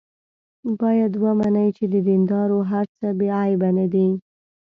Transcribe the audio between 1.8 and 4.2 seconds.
د دیندارو هر څه بې عیبه نه دي.